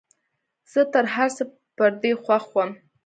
[0.71, 1.43] زه تر هرڅه
[1.77, 2.71] پر دې خوښ وم.